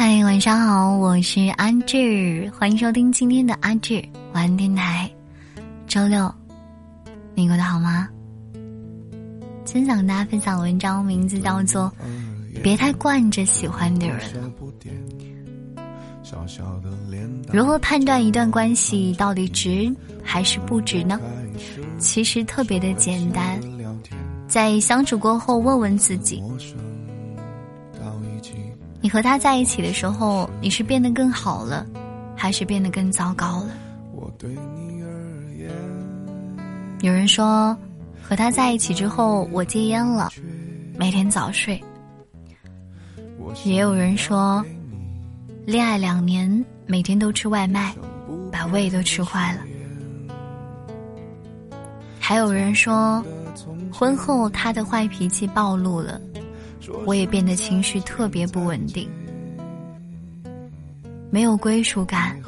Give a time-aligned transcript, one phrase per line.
[0.00, 4.00] 嗨，晚上好，我是安志，欢迎收听今天的阿志
[4.32, 5.10] 晚安电台。
[5.88, 6.32] 周六，
[7.34, 8.08] 你过得好吗？
[9.64, 11.92] 今天想跟大家分享的文章名字叫做
[12.62, 14.52] 《别太惯着喜欢的人了》。
[17.52, 21.20] 如何判断一段关系到底值还是不值呢？
[21.98, 23.60] 其实特别的简单，
[24.46, 26.40] 在相处过后问问自己。
[29.00, 31.86] 你和他在一起的时候，你是变得更好了，
[32.36, 33.70] 还是变得更糟糕了？
[34.12, 35.70] 我对你而言
[37.00, 37.76] 有人说，
[38.20, 40.30] 和他在一起之后，我戒烟了，
[40.96, 41.82] 每天早睡。
[43.64, 44.64] 也有人说，
[45.64, 47.94] 恋爱两年，每天都吃外卖，
[48.50, 49.60] 把胃都吃坏了。
[52.18, 53.24] 还有人说，
[53.92, 56.20] 婚后他的坏脾气暴露了。
[57.04, 59.08] 我也变得情绪特别不稳定，
[61.30, 62.38] 没有归属感，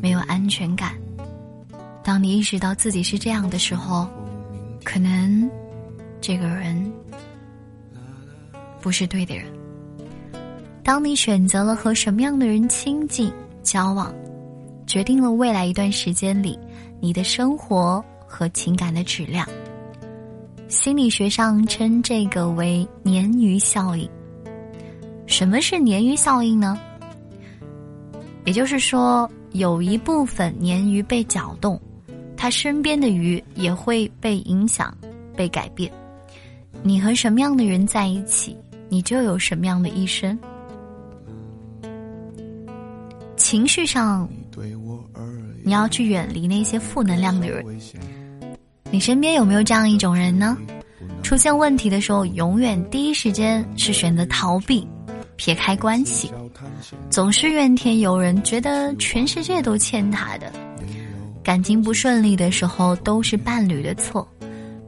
[0.00, 0.92] 没有安全感。
[2.02, 4.08] 当你意识到自己是这样的时候，
[4.82, 5.48] 可能
[6.20, 6.92] 这个人
[8.80, 9.46] 不是对的人。
[10.82, 14.12] 当你选择了和什么样的人亲近交往，
[14.86, 16.58] 决定了未来一段时间里
[17.00, 19.48] 你的生活和情感的质量。
[20.72, 24.08] 心理学上称这个为鲶鱼效应。
[25.26, 26.80] 什么是鲶鱼效应呢？
[28.46, 31.78] 也就是说，有一部分鲶鱼被搅动，
[32.38, 34.96] 它身边的鱼也会被影响、
[35.36, 35.92] 被改变。
[36.82, 38.56] 你和什么样的人在一起，
[38.88, 40.36] 你就有什么样的一生。
[43.36, 44.26] 情绪上，
[45.62, 47.62] 你要去远离那些负能量的人。
[48.92, 50.54] 你身边有没有这样一种人呢？
[51.22, 54.86] 出现问题的时候，永远第一时间是选择逃避、
[55.36, 56.30] 撇开关系，
[57.08, 60.52] 总是怨天尤人，觉得全世界都欠他的。
[61.42, 64.22] 感情不顺利的时候，都是伴侣的错；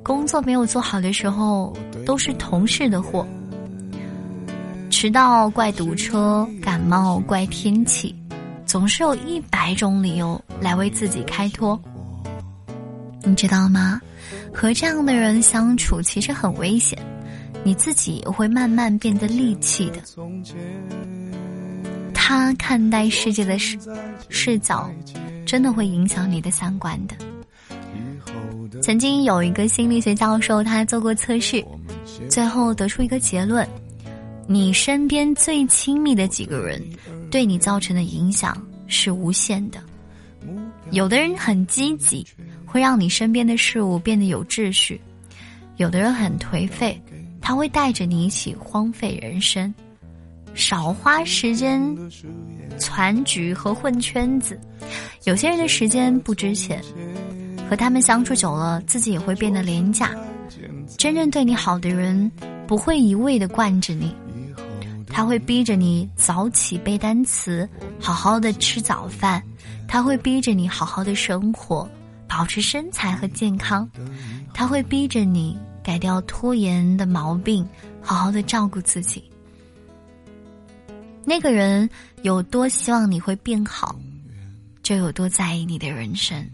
[0.02, 1.74] 工作没有做好的时候，
[2.04, 3.26] 都是同事的祸。
[4.90, 8.14] 迟到怪堵车，感冒怪天气，
[8.66, 11.80] 总是有一百种理由来为自己开脱。
[13.24, 14.00] 你知道吗？
[14.52, 16.98] 和这样的人相处其实很危险，
[17.64, 19.98] 你自己也会慢慢变得戾气的。
[22.12, 23.76] 他看待世界的视
[24.28, 24.90] 视角，
[25.44, 27.16] 真的会影响你的三观的。
[28.80, 31.64] 曾经有一个心理学教授，他做过测试，
[32.28, 33.66] 最后得出一个结论：
[34.46, 36.82] 你身边最亲密的几个人，
[37.30, 39.78] 对你造成的影响是无限的。
[40.90, 42.26] 有的人很积极。
[42.74, 45.00] 会让你身边的事物变得有秩序，
[45.76, 47.00] 有的人很颓废，
[47.40, 49.72] 他会带着你一起荒废人生。
[50.54, 51.80] 少花时间
[52.76, 54.58] 攒局和混圈子，
[55.22, 56.82] 有些人的时间不值钱，
[57.70, 60.10] 和他们相处久了，自己也会变得廉价。
[60.98, 62.28] 真正对你好的人，
[62.66, 64.12] 不会一味的惯着你，
[65.06, 67.68] 他会逼着你早起背单词，
[68.00, 69.40] 好好的吃早饭，
[69.86, 71.88] 他会逼着你好好的生活。
[72.36, 73.88] 保持身材和健康，
[74.52, 77.64] 他会逼着你改掉拖延的毛病，
[78.02, 79.30] 好好的照顾自己。
[81.24, 81.88] 那个人
[82.22, 83.94] 有多希望你会变好，
[84.82, 86.44] 就有多在意你的人生。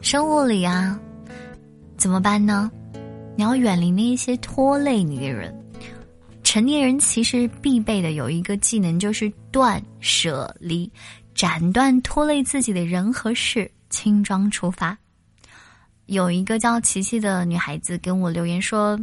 [0.00, 0.98] 生物里啊，
[1.98, 2.70] 怎么办呢？
[3.36, 5.54] 你要远离那一些拖累你的人。
[6.42, 10.90] 成年人其实必备的有一个技能，就是断舍离，
[11.34, 14.96] 斩断拖累自己的人和事，轻装出发。
[16.06, 18.98] 有一个叫琪琪的女孩子跟我留言说，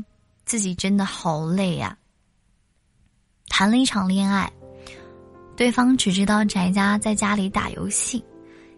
[0.45, 1.97] 自己真的好累呀。
[3.47, 4.51] 谈了一场恋爱，
[5.55, 8.23] 对方只知道宅家在家里打游戏，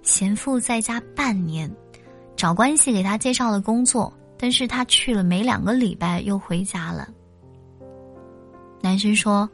[0.01, 1.69] 贤妇在家半年，
[2.38, 4.13] 找关系给他介绍了工作。
[4.41, 7.07] 但是他去了没两个礼拜又回家了。
[8.81, 9.47] 男生说：“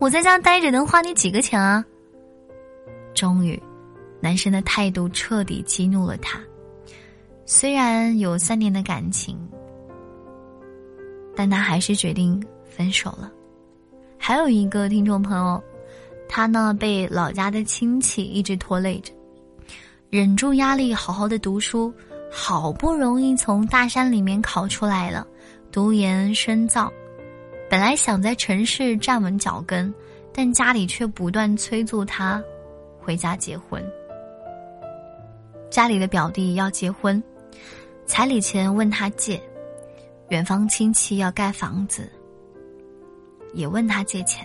[0.00, 1.84] 我在家待着能花你几个钱啊？”
[3.12, 3.62] 终于，
[4.20, 6.40] 男生的态度彻底激怒了他。
[7.44, 9.38] 虽然有三年的感情，
[11.36, 13.30] 但他还是决定分手了。
[14.16, 15.62] 还有一个听众朋友，
[16.26, 19.12] 他呢被老家的亲戚一直拖累着，
[20.08, 21.92] 忍住压力好好的读书。
[22.36, 25.24] 好不容易从大山里面考出来了，
[25.70, 26.92] 读研深造，
[27.70, 29.94] 本来想在城市站稳脚跟，
[30.32, 32.42] 但家里却不断催促他
[33.00, 33.80] 回家结婚。
[35.70, 37.22] 家里的表弟要结婚，
[38.04, 39.38] 彩礼钱问他借；
[40.28, 42.10] 远方亲戚要盖房子，
[43.52, 44.44] 也问他借钱。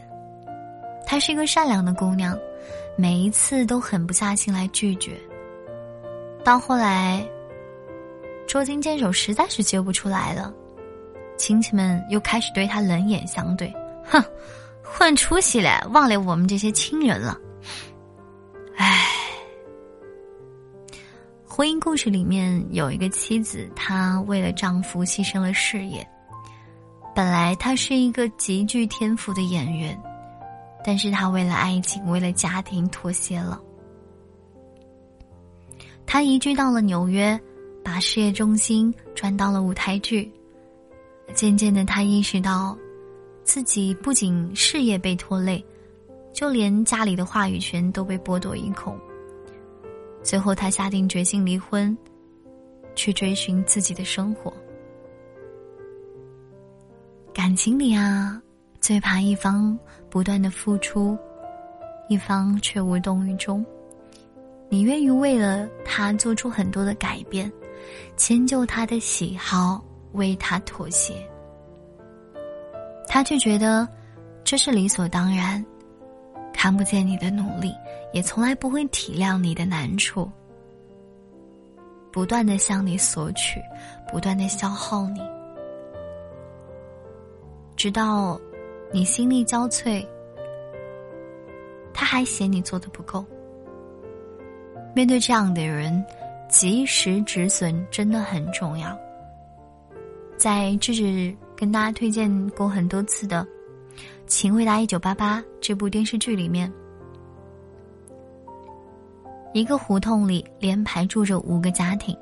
[1.08, 2.38] 她是一个善良的姑娘，
[2.96, 5.20] 每一次都狠不下心来拒绝。
[6.44, 7.28] 到后来，
[8.50, 10.52] 捉襟见肘，实在是接不出来了，
[11.38, 13.72] 亲戚们又开始对他冷眼相对。
[14.04, 14.20] 哼，
[14.84, 17.40] 混出息了，忘了我们这些亲人了。
[18.76, 19.06] 唉，
[21.48, 26.04] 婚姻故事里面有一个妻子，她为了丈夫牺牲了事业。
[27.16, 29.96] 本来她是一个极具天赋的演员。
[30.82, 33.62] 但是他为了爱情，为了家庭妥协了。
[36.06, 37.38] 他移居到了纽约，
[37.90, 40.32] 把事业重心转到了舞台剧。
[41.34, 42.78] 渐渐的，他意识到，
[43.44, 45.66] 自己不仅事业被拖累，
[46.32, 48.96] 就连家里的话语权都被剥夺一空。
[50.22, 51.98] 最后，他下定决心离婚，
[52.94, 54.54] 去追寻自己的生活。
[57.34, 58.40] 感情里啊。
[58.80, 59.78] 最怕一方
[60.10, 61.18] 不断的付出，
[62.08, 63.66] 一方却无动于衷。
[64.70, 67.52] 你愿意为了他做出很多的改变，
[68.18, 69.84] 迁就他的喜好，
[70.14, 71.14] 为他妥协，
[73.08, 73.88] 他却觉得
[74.44, 75.64] 这是理所当然，
[76.54, 77.74] 看不见你的努力，
[78.14, 80.30] 也从来不会体谅你的难处，
[82.12, 83.62] 不断的向你索取，
[84.12, 85.22] 不断的消耗你，
[87.76, 88.40] 直到。
[88.92, 90.04] 你心力交瘁，
[91.94, 93.24] 他还嫌你做的不够。
[94.96, 96.04] 面对这样的人，
[96.50, 98.98] 及时止损真的很重要。
[100.36, 103.46] 在智智跟大家推荐过很多次的
[104.26, 106.72] 《请回答一九八八》这部电视剧里面，
[109.54, 112.18] 一个胡同里连排住着五个家庭，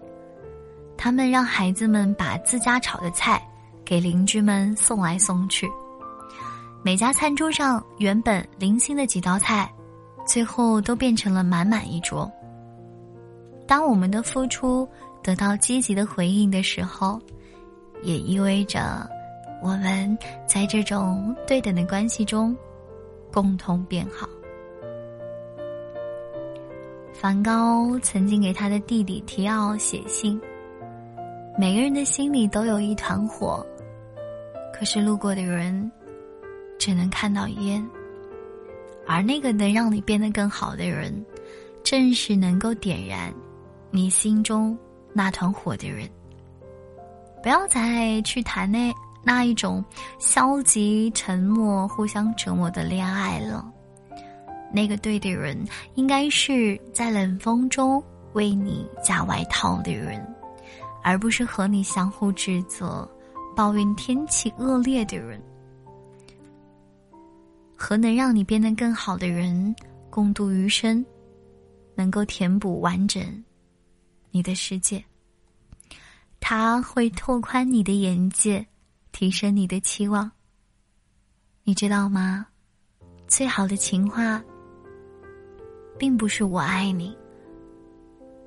[0.97, 3.41] 他们让孩子们把自家炒的菜
[3.85, 5.69] 给邻居们送来送去。
[6.83, 9.71] 每家餐桌上原本零星的几道菜，
[10.25, 12.29] 最后都变成了满满一桌。
[13.67, 14.87] 当我们的付出
[15.21, 17.19] 得到积极的回应的时候，
[18.01, 19.07] 也意味着
[19.61, 20.17] 我们
[20.47, 22.55] 在这种对等的关系中
[23.31, 24.27] 共同变好。
[27.13, 30.39] 梵高曾经给他的弟弟提奥写信：
[31.57, 33.65] 每个人的心里都有一团火，
[34.73, 35.91] 可是路过的人。
[36.79, 37.83] 只能看到烟，
[39.07, 41.25] 而那个能让你变得更好的人，
[41.83, 43.33] 正是能够点燃
[43.91, 44.77] 你心中
[45.13, 46.09] 那团火的人。
[47.41, 48.93] 不要再去谈那
[49.23, 49.83] 那一种
[50.19, 53.71] 消极、沉默、互相折磨的恋爱了。
[54.71, 55.57] 那个对的人，
[55.95, 58.03] 应该是在冷风中
[58.33, 60.21] 为你加外套的人，
[61.03, 63.09] 而不是和你相互指责、
[63.55, 65.41] 抱怨天气恶劣的人。
[67.77, 69.73] 和能让你变得更好的人
[70.09, 71.05] 共度余生，
[71.95, 73.23] 能够填补完整
[74.31, 75.03] 你的世界。
[76.39, 78.65] 他会拓宽你的眼界，
[79.11, 80.31] 提升你的期望。
[81.63, 82.45] 你知道吗？
[83.27, 84.41] 最好的情话，
[85.97, 87.17] 并不是我爱你，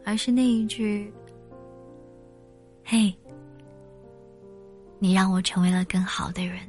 [0.05, 1.12] 而是那一句
[2.82, 3.15] ：“嘿，
[4.99, 6.60] 你让我成为了更好的人。”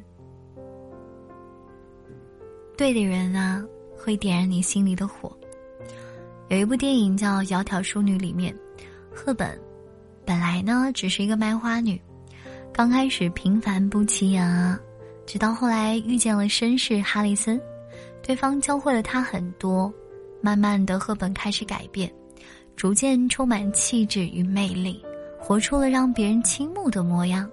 [2.76, 3.64] 对的人啊，
[3.96, 5.32] 会点燃你心里的火。
[6.50, 8.54] 有一部电影叫《窈窕淑女》，里面，
[9.14, 9.60] 赫本
[10.26, 12.00] 本来呢只是一个卖花女，
[12.72, 14.80] 刚开始平凡不起眼啊，
[15.26, 17.62] 直到后来遇见了绅士哈里森，
[18.24, 19.94] 对方教会了她很多，
[20.42, 22.12] 慢慢的赫本开始改变，
[22.76, 25.04] 逐渐充满气质与魅力，
[25.40, 27.50] 活出了让别人倾慕的模样，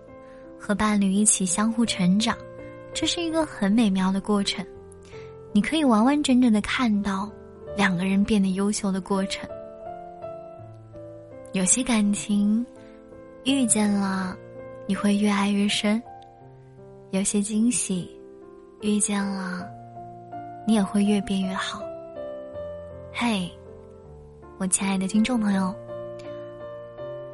[0.58, 2.36] 和伴侣一起相互成长，
[2.94, 4.64] 这是一个很美妙的过程。
[5.52, 7.30] 你可以完完整整的看到
[7.76, 9.48] 两个人变得优秀的过程。
[11.52, 12.64] 有些感情
[13.44, 14.36] 遇见了，
[14.86, 15.98] 你会越爱越深；
[17.10, 18.10] 有些惊喜
[18.82, 19.66] 遇见了，
[20.66, 21.82] 你也会越变越好。
[23.14, 23.50] 嘿，
[24.58, 25.74] 我亲爱的听众朋友，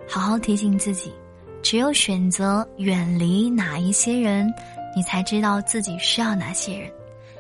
[0.09, 1.13] 好好提醒自己，
[1.61, 4.53] 只有选择远离哪一些人，
[4.95, 6.89] 你才知道自己需要哪些人。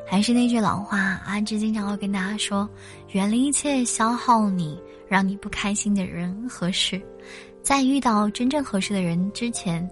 [0.07, 2.69] 还是那句老话，阿芝经常会跟大家说：
[3.13, 7.01] 远离一切消耗你、让你不开心的人和事。
[7.63, 9.89] 在遇到真正合适的人之前，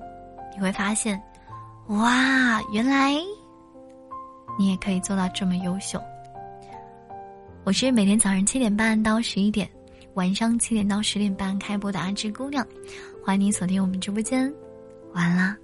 [0.54, 1.21] 你会发现，
[1.88, 3.14] 哇，原来
[4.59, 6.00] 你也可以做到这么优秀。
[7.64, 9.69] 我是每天早上七点半到十一点，
[10.14, 12.62] 晚上七点到十点半开播的《阿芝姑娘》，
[13.25, 14.52] 欢迎你锁定我们直播间。
[15.14, 15.57] 晚安啦！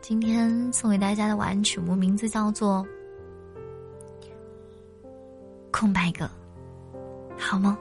[0.00, 2.84] 今天送给大家的晚安曲目名字叫做
[5.70, 6.24] 《空白格》，
[7.38, 7.78] 好吗？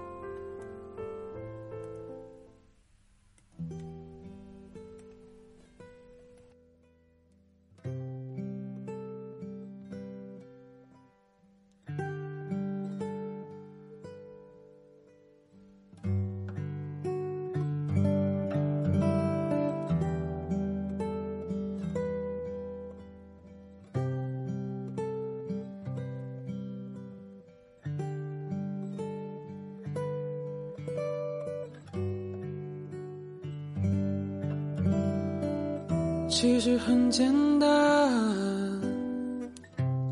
[36.29, 37.67] 其实很简单，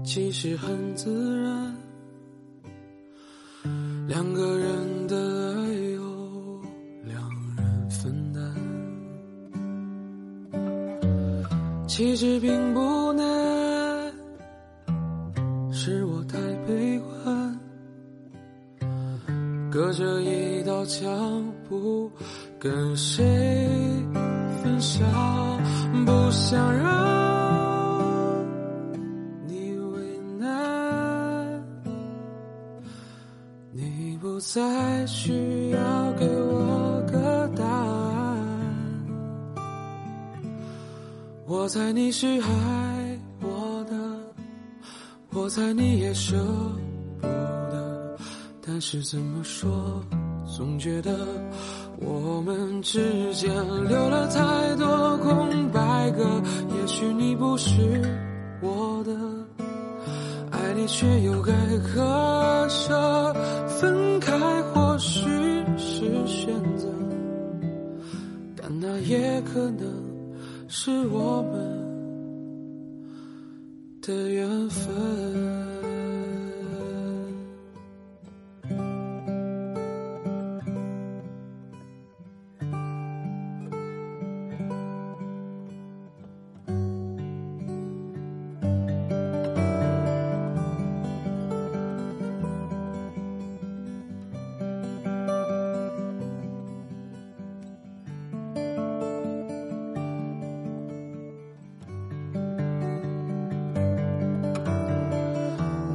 [0.03, 1.75] 其实很自然，
[4.07, 5.15] 两个人的
[5.55, 6.62] 爱由
[7.03, 7.22] 两
[7.57, 8.41] 人分担。
[11.88, 14.12] 其实并不难，
[15.72, 17.60] 是我太悲观，
[19.72, 22.10] 隔着一道墙，不
[22.57, 23.24] 跟谁
[24.65, 25.05] 分享。
[26.07, 26.89] 不想让
[29.48, 31.63] 你为难，
[33.72, 38.39] 你不再需要给我个答案。
[41.45, 43.95] 我猜你是爱我的，
[45.29, 46.36] 我猜你也舍
[47.22, 48.17] 不得，
[48.65, 50.03] 但是怎么说，
[50.57, 51.15] 总觉得。
[51.99, 53.49] 我们之间
[53.87, 56.23] 留了太多空白格，
[56.77, 57.81] 也许你不是
[58.61, 59.11] 我的，
[60.51, 61.51] 爱你却又该
[61.93, 63.33] 割舍，
[63.67, 65.21] 分开或许
[65.77, 66.87] 是选择，
[68.55, 69.87] 但那也可能
[70.67, 71.85] 是我们
[74.01, 75.64] 的缘分。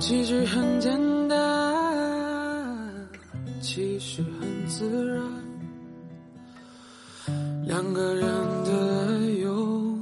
[0.00, 1.36] 其实很简单，
[3.60, 5.22] 其实很自然，
[7.64, 8.24] 两个人
[8.64, 8.70] 的
[9.06, 9.10] 爱
[9.42, 9.96] 由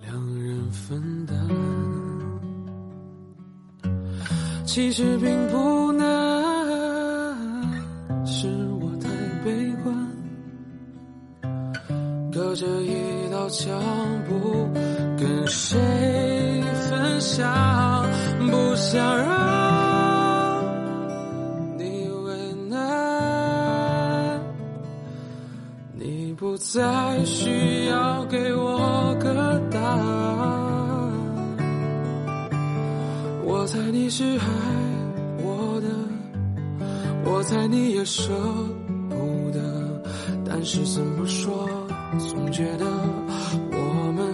[0.00, 1.36] 两人分担。
[4.64, 6.06] 其实并不难，
[8.26, 8.48] 是
[8.80, 9.08] 我太
[9.44, 9.94] 悲观，
[12.32, 13.78] 隔着一道墙，
[14.26, 14.66] 不
[15.16, 15.78] 跟谁
[17.14, 17.46] 分享，
[18.50, 20.64] 不想让
[21.78, 24.40] 你为难。
[25.92, 26.34] 你。
[26.34, 31.12] 不再需要给我个答案，
[33.44, 34.46] 我猜你是爱
[35.38, 35.86] 我的，
[37.30, 38.32] 我猜你也舍
[39.08, 39.14] 不
[39.52, 39.60] 得，
[40.44, 41.68] 但是怎么说，
[42.18, 42.84] 总觉得
[43.70, 44.33] 我们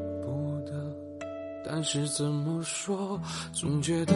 [1.73, 3.17] 但是怎么说，
[3.53, 4.13] 总觉得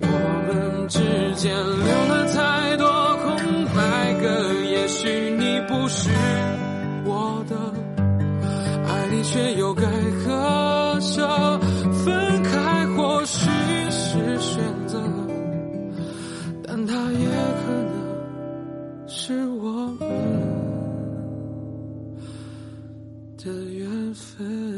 [0.00, 0.06] 我
[0.48, 0.98] 们之
[1.36, 2.88] 间留了太多
[3.18, 3.66] 空。
[3.74, 4.26] 白格，
[4.64, 6.08] 也许你不是
[7.04, 7.54] 我的，
[8.88, 9.82] 爱你却又该
[10.24, 11.58] 割舍，
[12.04, 13.50] 分开或许
[13.90, 14.98] 是选择，
[16.66, 17.28] 但它也
[17.66, 20.08] 可能是我们
[23.36, 24.71] 的缘分。